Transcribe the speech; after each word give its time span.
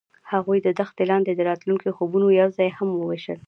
هغوی 0.31 0.57
د 0.63 0.67
دښته 0.79 1.03
لاندې 1.11 1.31
د 1.35 1.41
راتلونکي 1.49 1.89
خوبونه 1.95 2.25
یوځای 2.41 2.69
هم 2.77 2.89
وویشل. 2.93 3.39